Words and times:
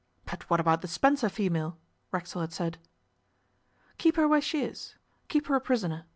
'But 0.25 0.49
what 0.49 0.59
about 0.59 0.81
the 0.81 0.87
Spencer 0.87 1.29
female?' 1.29 1.77
Racksole 2.11 2.41
had 2.41 2.53
said. 2.53 2.79
'Keep 3.99 4.15
her 4.15 4.27
where 4.27 4.41
she 4.41 4.63
is. 4.63 4.95
Keep 5.27 5.45
her 5.45 5.53
a 5.53 5.61
prisoner. 5.61 6.07